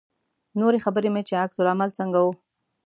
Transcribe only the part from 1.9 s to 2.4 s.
څنګه و.